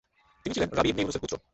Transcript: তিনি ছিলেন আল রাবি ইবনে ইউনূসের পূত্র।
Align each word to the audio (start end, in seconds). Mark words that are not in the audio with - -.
তিনি 0.45 0.53
ছিলেন 0.55 0.69
আল 0.71 0.75
রাবি 0.77 0.89
ইবনে 0.91 1.01
ইউনূসের 1.01 1.21
পূত্র। 1.23 1.35